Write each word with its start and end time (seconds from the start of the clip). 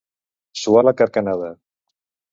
Suar 0.61 0.83
la 0.87 0.95
carcanada. 1.03 1.53